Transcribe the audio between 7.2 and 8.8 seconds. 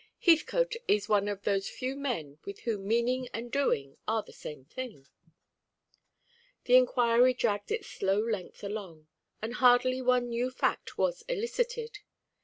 dragged its slow length